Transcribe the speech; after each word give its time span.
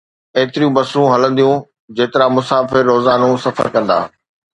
ايتريون 0.37 0.73
بسون 0.77 1.05
هلنديون، 1.13 1.59
جيترا 1.97 2.25
مسافر 2.35 2.75
روزانو 2.91 3.29
سفر 3.45 3.67
ڪندا. 3.73 3.99